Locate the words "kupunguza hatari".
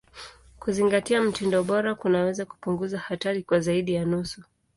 2.45-3.43